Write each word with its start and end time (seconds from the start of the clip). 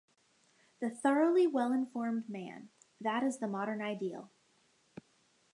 The 0.79 0.89
thoroughly 0.89 1.45
well-informed 1.45 2.27
man— 2.27 2.71
that 3.01 3.21
is 3.21 3.37
the 3.37 3.47
modern 3.47 3.83
ideal. 3.83 4.31